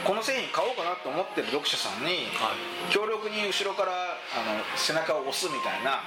[0.04, 2.32] この製品買おうかなと思ってる読者さんに
[2.90, 6.02] 強力に後ろからあの背中を押すみたいな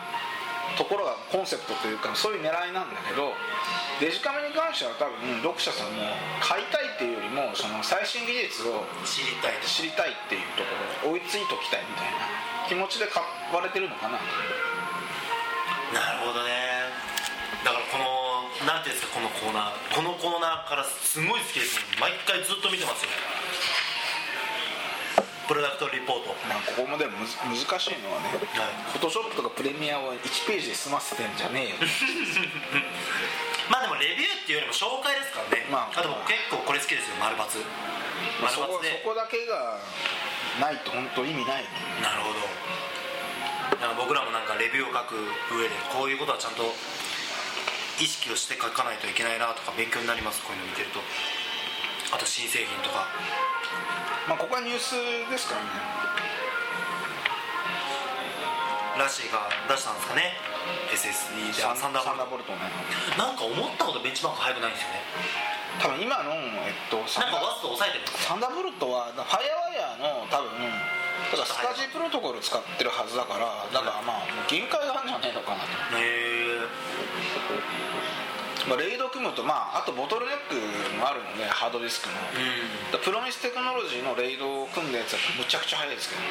[0.76, 3.32] ところがコンセプトというかそういう狙いなんだけど
[4.00, 5.12] デジカメに関しては多分
[5.44, 6.02] 読者さんも
[6.40, 9.68] 買いたいっていうよりもその最新技術を知りたいと。
[9.68, 10.70] 知りたいっていうとこ
[11.12, 12.18] ろ追いついときたいみたいな
[12.68, 14.20] 気持ちで買われてるのかなな
[16.20, 16.50] るほどね。
[17.64, 19.94] だからこのなんていうんですかこのコーナー。
[19.94, 23.10] このコーナーからすごい好きです毎回ずっと見てますよ
[25.50, 26.30] プロダクトリポート。
[26.46, 28.94] まあここもでも難しいのはねはい。
[28.94, 31.82] フォトショップとかプレミアを1ページで済ませてんじゃねえよ。
[33.66, 36.02] まあでもレビューっていうよりも紹介ですからね、まああ。
[36.02, 37.34] と僕結構これ好きですよ丸。
[37.34, 39.82] そこそこだけが
[40.62, 41.66] ないと本当意味ない。
[41.98, 42.38] なるほど。
[43.74, 45.18] だから僕らもなんかレビューを書く
[45.50, 46.62] 上でこういうことはちゃんと
[47.98, 51.00] 意識をして書かないといけないなとか勉強になりますこういうの見てると
[52.12, 53.06] あと新製品とか。
[54.28, 54.94] まあここはニュース
[55.30, 55.70] ですからね。
[58.98, 60.36] ラッシーが出したんですかね。
[60.92, 61.64] SSD で。
[61.64, 62.52] あサンダーボルト。
[62.52, 62.58] ね。
[63.16, 65.00] なんか思ったほどベンチマーク速くないんですよね。
[65.80, 68.34] 多分今のえっとなんかワスト抑えてるんですよ。
[68.34, 70.50] サンダーボルトはファイアワイヤーの多分
[71.30, 75.96] だからスカジープロトコル使ってるはずだからだからまあ限界があるんじゃねえのかなと。
[75.96, 76.68] へえ
[78.70, 80.54] まあ、レイド組むと、まあ、あとボトルネック
[80.94, 82.14] もあるのでハードディスクの、
[83.02, 86.30] プロミステクノロジーのレイドを組んだやつだとむちゃくちゃ速いですけどね。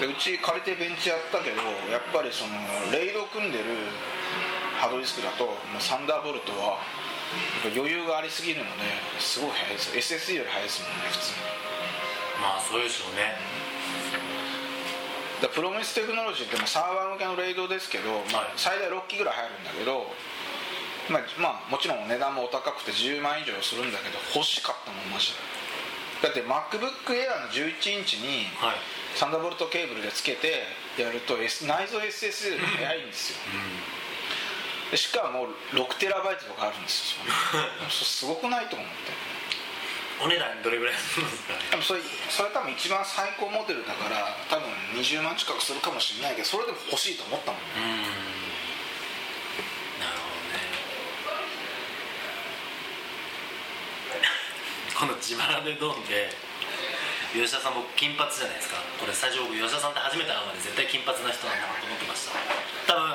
[0.00, 2.54] でうち借りてベンチやったけどやっぱりその
[2.94, 3.64] レイドを組んでる
[4.78, 6.78] ハードディスクだともうサンダーボルトは
[7.74, 8.86] 余裕がありすぎるので
[9.18, 10.14] すごい速いです。
[10.14, 11.36] SSD より速いですもんね普通に。
[12.40, 13.36] まあそうでしょうね。
[15.54, 18.52] プロミステクノロジーってまあサーバー向けのレイドですけど、まあはい。
[18.56, 20.06] 最大6機ぐらい入るんだけど、
[21.08, 25.38] まあ、まあもちろん値段もお高くて10万以上するんだけど欲しかったもんマジで。
[26.22, 28.76] だって MacBook Air の11インチにはい。
[29.14, 30.62] サンダーボルトケーブルでつけて
[30.98, 33.38] やると、S、内蔵 SSD より速いんですよ。
[34.92, 37.20] でしかも6テラバイトとかあるんですよ
[37.90, 38.92] すごくないと思って。
[40.20, 41.52] お値段どれぐらいするんですか？
[41.54, 47.60] ね多分それそれ多分一番最高モデルだから多分20万近くするかもしれないけどそれでも欲しいと思ったもん。
[47.60, 48.02] ねうん
[50.00, 50.58] なるほどね
[54.98, 56.26] この自腹でドンで
[57.30, 58.82] 吉田さん僕金髪じゃないですか。
[58.98, 62.34] これスタジオ僕吉田さんって初めて会うまで絶対金髪な人なんだなと思ってました。
[62.90, 63.14] 多分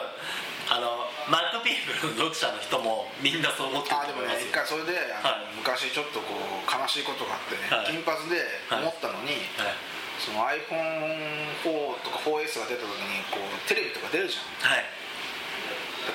[0.72, 4.48] あのマックピープルの読者の人もみんなそう思ってるあでもと思いますよ。
[4.48, 7.92] ね一回それではい昔ちょっとこう悲しいことがあってね、はい。
[7.92, 8.40] 金髪で
[8.80, 9.76] 思ったのに、はい。
[10.24, 11.68] その iPhone4
[12.00, 14.72] とか 4S が出た時にこうテレビとか出るじゃん。
[14.72, 14.88] はい。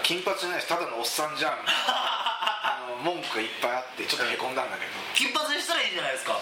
[0.00, 1.60] 金髪じゃないしただのおっさんじゃん
[3.04, 4.92] 文句がいっぱいあってちょっとへこんだんだけど。
[5.14, 6.38] 金髪にしたらいいじゃないですか。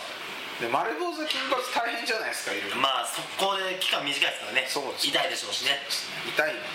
[0.60, 4.64] で丸坊主金髪大変じゃないですかいろいろまあ速攻で期間短いですからね。
[4.68, 5.06] そうです。
[5.08, 5.76] 痛いでしょうしね。
[6.32, 6.66] 痛いので。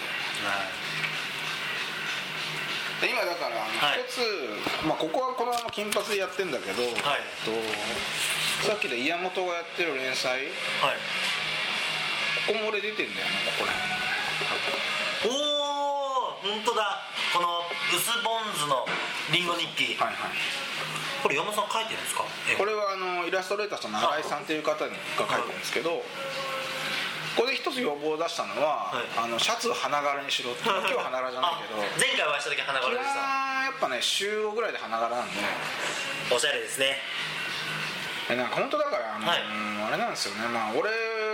[3.01, 4.05] で今だからはい。
[4.05, 6.93] 一つ、まあ、ここはこのまま金髪でやってんだけど、はい。
[7.41, 7.49] と
[8.69, 10.45] さっきで岩本がやってる連載。
[10.85, 11.01] はい。
[12.45, 15.33] ここも俺出てんだよねここら辺。
[15.33, 17.63] おお本当だこの
[17.95, 18.83] 薄ボンズの
[19.31, 19.95] リンゴ日記。
[19.95, 20.35] はいはい。
[21.23, 22.25] これ山本さん書いてるんですか？
[22.51, 26.03] えこれはあのイラストレーターの新井さんという方にが書いてるんですけどこ
[27.37, 29.05] こで一つ要望を出したのは、はい。
[29.23, 33.15] あのシャツを花柄にしろって今日は花柄じゃないけどあ前回お会いした時花柄でした。
[33.63, 35.39] やっぱね週5ぐらいで花柄なんで。
[36.35, 36.95] おしゃれですね。
[36.95, 37.40] え
[38.35, 39.43] なんか本当だからあの、はい。
[39.87, 40.47] あれなんですよね。
[40.47, 40.89] まあ俺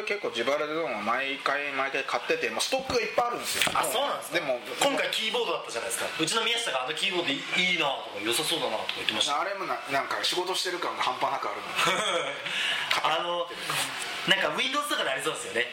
[0.07, 3.71] 結構自腹でどうも毎回毎回買っててもうストックがいっぱいあるんですよ。
[3.75, 6.09] あそうなんですでも今回キーボードだったじゃないですか。
[6.17, 9.41] うちの宮下があのキーボードいいいなとか良さそうだなとか言ってました。
[9.41, 11.67] あれもななんか仕事してる感が半端なくあるの。
[13.03, 13.45] あの
[14.31, 15.67] なんか Windows とかでありそうですよね。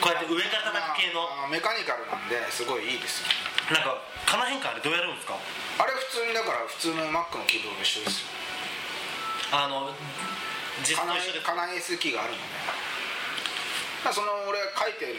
[0.00, 1.24] こうやって上から叩く系の。
[1.24, 3.28] まああメカニカルなんですごいいいですよ。
[3.74, 3.96] なんか
[4.30, 5.34] この変化あれどうやるんですか？
[5.78, 8.28] あれ普通にだから普通の Mac のキーボードと一緒ですよ。
[9.52, 9.90] あの
[10.84, 12.44] 実カナと一緒でカナエースキーがあるので、
[14.04, 15.14] まあ、その俺が書いてる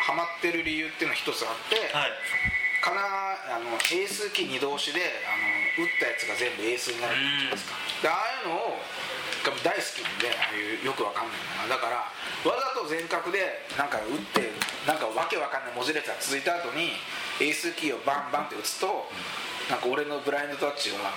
[0.00, 2.12] ハマってる理由っていうのが一つあって、はい。
[2.80, 7.76] かなあのエースキー2同士であの打ったやつが全部エースになるじゃないですか。
[8.00, 8.80] でああいうのを
[9.44, 12.08] が大好きなんでああいうよくわかんないのがだから
[12.44, 14.52] わざと全角でなんか打って
[14.84, 16.96] なんかわけわかんない文字列が続いた後に
[17.40, 19.08] エースキーをバンバンって打つと
[19.68, 21.12] なんか俺のブラインドタッチは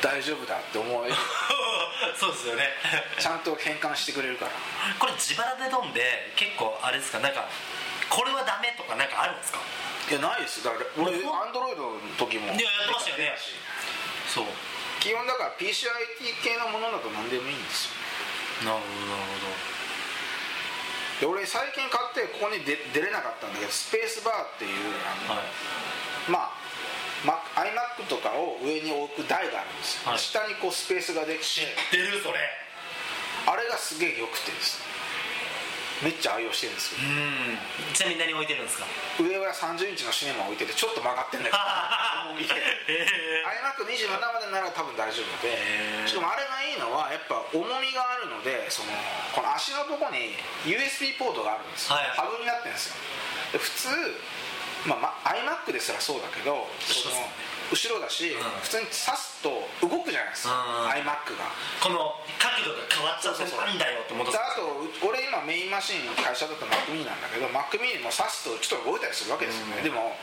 [0.00, 1.14] 大丈夫だって思える。
[2.18, 2.70] そうですよね。
[3.18, 4.50] ちゃんと変換してくれるから。
[4.98, 7.18] これ自腹でドンで結構あれですか？
[7.20, 7.44] なんか
[8.08, 9.58] これはダメとかなんかあるんですか？
[10.10, 10.64] いやないです。
[10.64, 13.38] だから俺アンドロイドの時もいややってましたよね。
[14.28, 14.46] そう。
[15.00, 17.86] 基本だから PCIT 系のものだと何でもいいんです
[18.64, 18.70] よ。
[18.70, 19.22] なるほどなる
[21.20, 24.92] で俺最近買ってここに出出れなかったんだけどスペースバーっていう
[25.30, 25.38] はい。
[26.28, 26.50] まあ
[27.62, 30.18] iMac とかを上に置く台があるんですよ、はい。
[30.18, 31.66] 下にこうスペースができて。
[31.90, 32.38] 出るそれ。
[33.46, 34.92] あれがすげえ良くてですね。
[36.02, 37.94] めっちゃ愛用してるんですようん。
[37.94, 38.86] ちなみに何置いてるんですか？
[39.22, 41.62] 上は30インチのシネマ置いててちょっと曲がってんだけど。
[42.34, 43.06] 重みでへ
[43.46, 45.54] iMac27 までなら多分大丈夫で。
[46.10, 48.90] しかもあれがいいのはやっぱ重みがあるのでその
[49.30, 50.34] この足のとこに
[50.66, 52.10] USB ポートがあるんですよ、はい。
[52.10, 52.98] はいハブになってるんですよ。
[53.54, 53.88] で普通、
[54.90, 57.30] まあ、ま iMac ですらそうだけどその
[57.72, 58.44] 後ろだし、うん。
[58.60, 59.48] 普通に挿すと
[59.80, 60.52] 動くじゃないですか、
[60.84, 61.02] うん。
[61.02, 61.48] iMac が。
[61.80, 64.36] この角度が変わっちゃってなんだよって戻す。
[64.36, 70.14] であと俺今メインマシン会社だと Mac mini なんだけど Mac mini も挿すとちょっと動いたりするわけですよね、でも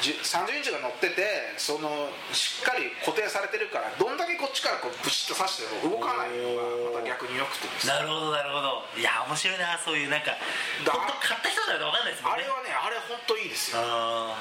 [0.00, 7.94] じ30インチが乗っててそのしっかり固定されてるからどんだけこっちからこうブシッと挿しても動かないのがまた逆に良くてですね。
[7.94, 8.84] なるほどなるほど。
[8.98, 10.36] いや面白いなそういうなんか
[10.84, 10.92] だ。
[10.92, 12.44] 本当買った人じゃないと分かんないですもんね。
[12.44, 13.80] あれはねあれ本当いいですよ。
[13.80, 14.36] あ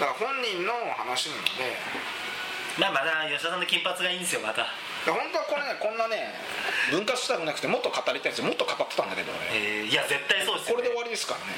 [0.00, 1.76] だから本人の話なので。
[2.78, 4.66] ーまあまだ吉田さんの金髪がいいんですよまた。
[5.06, 6.32] で本当はこれねこんなね
[6.90, 9.38] 分割したくなくてもっと語りたいんですよもっと語ってたんだけどね。
[9.52, 11.54] えーいや絶対そうですよ、ね、これで終わりですからね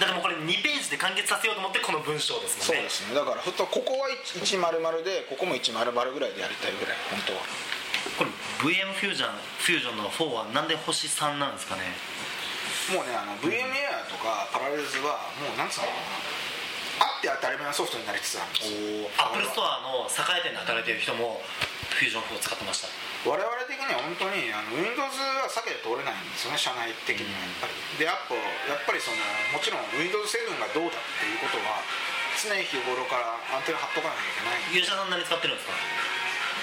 [0.00, 2.90] だってもうこれ2ページで完結させようと思ってこの文章ですもんね。
[2.92, 3.14] そうですね。
[3.16, 7.40] だからふとここは1丸々でここも1丸々ぐらいでやりたいぐらい本当は。
[8.18, 11.82] これ VM フュージョンフュージョンの4はなんで星3なんですかね
[12.92, 16.33] もうねあの VMware とか Parallels はもうなんつうのかなあ
[17.24, 19.08] って当たり前のソフトになりつつあるんですよ。
[19.16, 20.12] アップルストアの栄
[20.44, 21.40] 店で働いてる人も
[21.96, 22.92] フュージョン4を使ってました。
[23.24, 28.36] 我々的には本当にあの Windows は避けて通れないんですよね社内的にはやっぱり、でやっぱ
[28.68, 29.16] やっぱりその
[29.56, 31.80] もちろん Windows7 がどうだっていうことは
[32.36, 34.84] 常日頃からアンテナ張っとかなきゃいけない。
[34.84, 35.72] 吉田さん何使ってるんですか？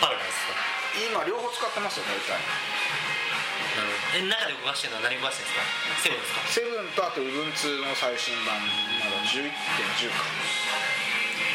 [0.06, 0.54] Parallels か。
[1.02, 2.38] 今両方使ってますよ大体
[4.16, 5.48] え中で動かしてるのは何動かして
[6.12, 6.48] るんですか？
[6.52, 10.24] セブンですか？7とあと Ubuntu の最新版まだ11.10か。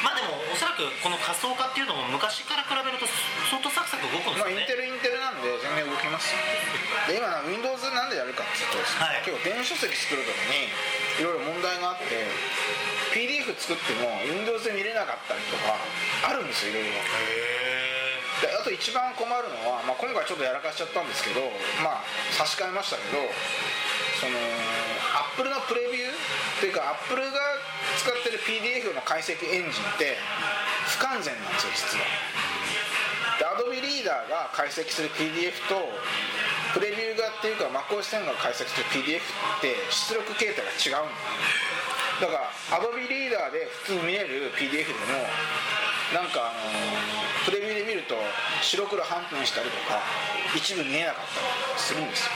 [0.05, 3.09] まあでもおそらくこの仮想化っていうのも昔から比べると
[3.51, 6.39] 相当サクサク動くんですまあ、インよねテルインテルなんで全然動きますよ
[7.11, 9.23] で今 Windows なんでやるかっていうとはい。
[9.25, 10.71] 結構電子書籍作る時に
[11.19, 12.23] いろいろ問題があって
[13.19, 15.75] PDF 作っても Windows で見れなかったりとか
[16.29, 16.89] あるんですよいろいろ。
[16.93, 17.66] へ
[18.41, 21.41] であと一番困るのは、まあ、今回ちょっとやらかしちゃったんですけど
[21.81, 22.05] まあ
[22.37, 23.25] 差し替えましたけど
[24.21, 24.37] その
[25.17, 27.41] アップルのプレビューっていうかアップルが
[27.97, 30.17] 使ってる PDF の解析エンジンって
[30.97, 32.05] 不完全なんですよ実は。
[33.37, 35.93] で Adobe リーダーが解析する PDF と
[36.73, 41.13] プレビューがっていうか MacOS10 が解析する PDF って出力形態が違うん
[42.21, 45.29] だだから Adobe リーダーで普通見える PDF でも
[46.15, 46.71] なんかあの
[47.45, 47.76] プレビュー
[48.07, 48.15] と
[48.63, 50.01] 白黒半分したりとか
[50.55, 52.33] 一部見えなかったりするんですよ。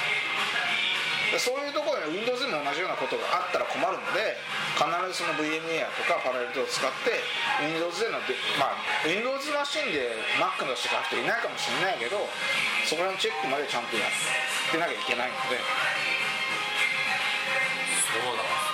[1.38, 4.35] そういうところで Windows でも同じようなことがあったら困るので
[4.74, 4.83] 必
[5.14, 7.22] ずその VMware とかパラレルを使って
[7.62, 10.11] Windows でので、まあ、Windows マシンで
[10.42, 12.18] Mac の人書く人いないかもしれないけど
[12.90, 14.11] そこら辺のチェックまでちゃんとやっ
[14.74, 15.62] てなきゃいけないので。
[18.11, 18.69] そうな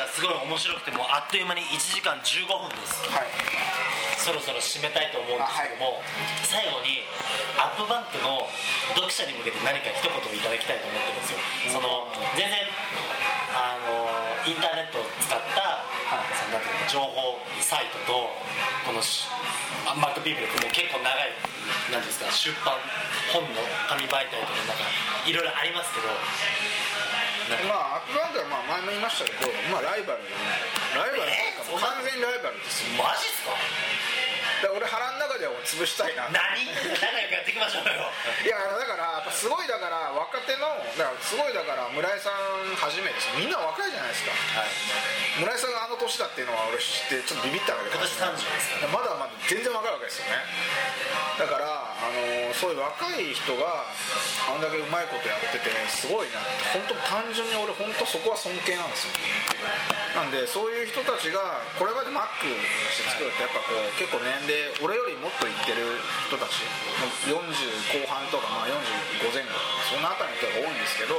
[0.00, 3.04] がすごい面白くてもうあっという間に1時間15分です。
[3.12, 3.28] はい。
[4.16, 6.00] そろそろ締めたいと思うんですけども、
[6.44, 7.04] 最後に
[7.56, 8.44] アップバンクの
[8.92, 11.40] 読者に向けて何か一言いただきたいと思ってるんですよ。
[11.76, 12.68] その全然
[13.56, 14.08] あの
[14.44, 15.84] インターネットを使った、
[16.36, 18.28] そのなんていうの情報サイトと
[18.84, 19.00] この
[19.96, 21.32] マックピープルってもう結構長い
[21.88, 22.76] なんですか出版
[23.32, 24.84] 本の紙媒体とかなんか
[25.24, 26.12] いろいろありますけど
[27.66, 30.22] まあアップバンクはまあ前も言いましたけど、まあ、ライバル
[30.94, 31.59] ライバル。
[31.78, 32.96] 完全にライバルですよ。
[32.98, 33.54] マジっすか？
[34.60, 36.28] だから俺腹の中では潰したいな。
[36.28, 36.36] 何？
[36.68, 38.12] 仲良くやっていきましょうよ。
[38.44, 43.28] いやだからやっぱすごいだから若手のだからすごいだから村井さんはじめです。
[43.40, 44.32] みんな若いじゃないですか。
[44.60, 44.68] はい。
[45.40, 48.86] 村井さんがあの年だっていうのは俺知ってちょっとビビったわけで今年30ですか？
[48.92, 50.44] まだまだ全然若いわけですよね。
[51.40, 53.84] だからあのそういう若い人が
[54.52, 56.64] あんだけうまいことやっててすごいなって。
[56.76, 59.12] 本当単純に俺本当そこは尊敬なんですよ。
[60.16, 62.28] なんでそういう人たちがこれまで Mac
[62.92, 66.64] して作るってやっぱこう結構年齢俺よりもっといってる人たち
[67.28, 69.54] 40後半とかまあ45前後
[69.88, 71.18] そのあたりの人が多いんですけど、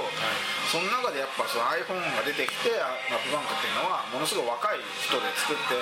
[0.72, 5.76] その中でやっぱその iPhone が出てきてあマップバンクっていうのはものすごい若い人で作って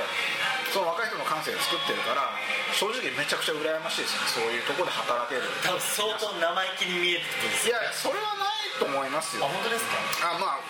[0.74, 2.34] その若い人の感性で作ってるから
[2.74, 4.26] 正直めちゃくちゃ羨ましいですね。
[4.30, 9.46] そういうところで働ける多分相当生意気に見えてくるんですよいやそれはないと思いますよ。
[9.46, 9.84] あ本当です
[10.24, 10.32] か？
[10.34, 10.63] あまあ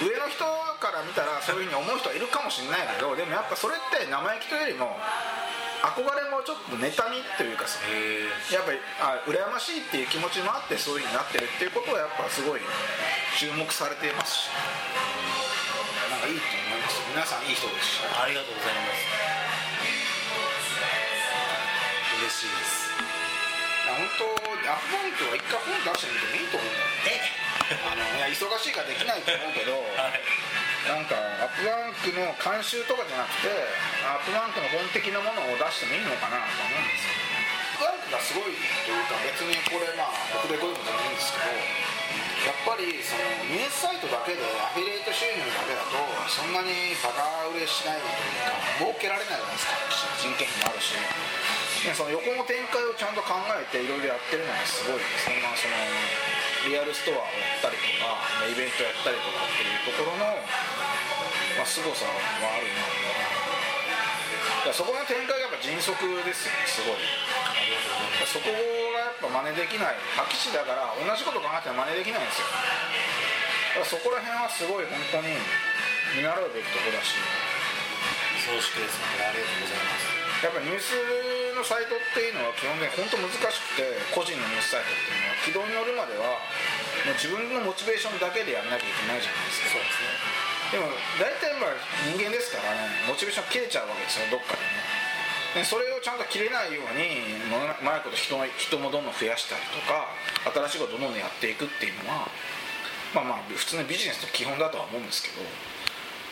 [0.00, 0.42] 上の人
[0.80, 4.96] から見たらそういうふうに思う人はいるかもしれないけどでもやっぱそれって生意気というよりも
[5.84, 7.80] 憧れもちょっと妬みというかさ
[8.52, 12.60] やっぱりあ羨ましいっていう気持ちもあってそういうふうになってるっていうことはやっぱすごい
[13.36, 14.56] 注目されていますし。
[16.10, 17.00] なんかいいと思います。
[17.08, 18.04] 皆さんいい人ですし。
[18.04, 19.08] ありがとうございます。
[22.20, 22.90] 嬉しいです。
[23.88, 24.24] 本当
[24.68, 26.68] アップバンクは一回本出してみてもいいと思う。
[27.08, 27.24] え
[27.70, 30.18] あのいや忙しいからできないと思うけどはい。
[30.88, 33.52] なんかアップバンクの監修とかじゃなくて
[34.02, 37.14] アップバンクの本的なものを出してもいいのかなと思うんですよ
[37.84, 41.52] アップバンクがすごいというか別にこれまあ僕でこういうことじゃないんですけど
[42.40, 43.20] やっぱりその
[43.52, 46.00] ニュースサイトだけでアフィリエイト収入だけだと
[46.32, 49.76] そんなにバカ売れしないというか儲けられないじゃないですか
[50.16, 50.96] 人件費もあるし。
[51.80, 55.72] でその横の展開をちゃんと考えていろいろやってるのがすごいですね、まあ、その
[56.68, 60.26] リアルストアをやったりとかまあイベントやったりとかっていうところの、
[61.56, 62.84] まあ、凄さはあるな
[64.60, 67.00] だからそこの展開がやっぱ迅速ですよねすごい。
[68.28, 72.46] そこがやっぱ真似できない破棄地だから同じこと考えても真似できないんですよ。
[72.46, 75.34] だからそこら辺はすごい本当に
[76.14, 77.16] 見習うべきとこだし。
[78.40, 80.44] 恐縮です本当にありがとうございます。
[80.44, 83.84] やっぱニュースのサイトっていうのは基本的に本当難しくて
[84.16, 86.40] 個人のニュースサイトっていうのは軌道に乗るまでは
[87.04, 90.88] もう自分のモチベーションだけでやんなきゃいけないじゃないですかそうですねでも
[91.20, 91.76] 大体まあ
[92.08, 94.80] 人間ですからねモチベーション切れちゃうわけですよどっかでね
[95.60, 97.52] でそれをちゃんと切れないようにう
[97.84, 100.14] まいこと人人もどんどん増やしたりとか
[100.70, 102.30] 新しいことをどんどんやっていくっていうのは
[103.12, 105.42] まあまあ普通のビジネスの基本だとは思うんですけど、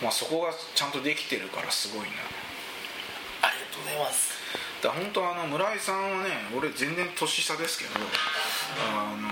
[0.01, 2.23] まあ、そこがちゃんとできてるからすごいな。
[3.43, 4.38] ありがとうございます。
[4.83, 7.91] だ本当あの村井さんはね俺全然年下ですけど
[8.79, 9.29] あの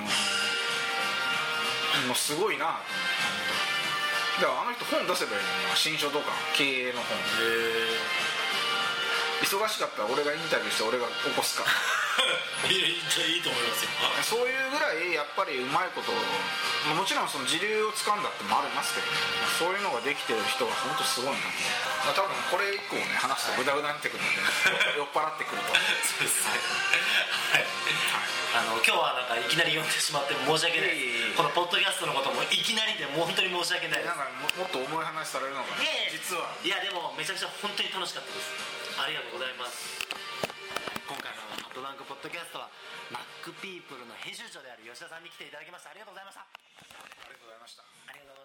[2.07, 4.43] もうすごいなと思って。
[4.43, 7.17] だからあの人本出せばいいのに新書とか経営の本。
[7.17, 7.97] へ
[9.45, 11.65] 忙しかったら俺がインタビューして俺が起こすか
[12.69, 13.91] いやいいと思いますよ。
[14.23, 16.13] そういうぐらいやっぱりうまいこと
[16.87, 19.13] まあもちろんその時流を掴んだってもありますけど、ね、
[19.59, 21.41] そういうのができてる人が本当すごいな、
[22.05, 25.75] まあ、多分これ以降ね話すとグダグダになってくるので、 酔っ払ってくると。
[25.75, 25.81] そ
[26.21, 26.61] うですね。
[27.53, 27.67] はい。
[28.57, 30.97] あの今日はなんかいきなり読んでしまって申し訳ない
[31.37, 34.09] このポッドキャストのこともいきなりでもう本当に申し訳ないです。
[34.09, 36.49] なんかももっと重い話されるのが、いやいや実は。
[36.65, 38.49] いやでもめちゃくちゃ本当に楽しかったです。
[38.97, 40.09] ありがとうございます。
[40.09, 40.26] 今
[41.87, 42.69] 回の「ハットダンクポッドキャスト」は
[43.13, 45.91] マックピープルの編集長である吉田さんに来ていただきました。
[45.91, 46.41] ありがとうございました。
[46.41, 46.47] あ
[47.31, 48.36] りがとうございました